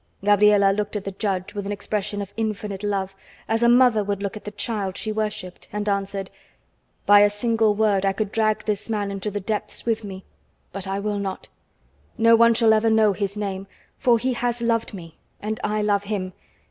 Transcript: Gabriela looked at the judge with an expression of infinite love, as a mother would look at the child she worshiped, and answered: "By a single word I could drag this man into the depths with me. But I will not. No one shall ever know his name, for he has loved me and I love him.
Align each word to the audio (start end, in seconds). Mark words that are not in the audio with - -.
Gabriela 0.25 0.71
looked 0.71 0.95
at 0.95 1.03
the 1.03 1.11
judge 1.11 1.53
with 1.53 1.67
an 1.67 1.71
expression 1.71 2.23
of 2.23 2.33
infinite 2.35 2.81
love, 2.81 3.15
as 3.47 3.61
a 3.61 3.69
mother 3.69 4.03
would 4.03 4.23
look 4.23 4.35
at 4.35 4.45
the 4.45 4.49
child 4.49 4.97
she 4.97 5.11
worshiped, 5.11 5.69
and 5.71 5.87
answered: 5.87 6.31
"By 7.05 7.19
a 7.19 7.29
single 7.29 7.75
word 7.75 8.03
I 8.03 8.11
could 8.11 8.31
drag 8.31 8.65
this 8.65 8.89
man 8.89 9.11
into 9.11 9.29
the 9.29 9.39
depths 9.39 9.85
with 9.85 10.03
me. 10.03 10.25
But 10.73 10.87
I 10.87 10.99
will 10.99 11.19
not. 11.19 11.49
No 12.17 12.35
one 12.35 12.55
shall 12.55 12.73
ever 12.73 12.89
know 12.89 13.13
his 13.13 13.37
name, 13.37 13.67
for 13.99 14.17
he 14.17 14.33
has 14.33 14.59
loved 14.59 14.95
me 14.95 15.19
and 15.39 15.59
I 15.63 15.83
love 15.83 16.05
him. 16.05 16.33